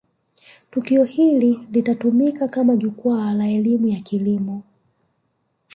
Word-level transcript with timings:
tukio 0.71 1.03
hili 1.03 1.67
litatumika 1.71 2.47
kama 2.47 2.75
jukwaa 2.75 3.33
la 3.33 3.47
elimu 3.49 3.87
ya 3.87 3.99
kilimo 3.99 4.63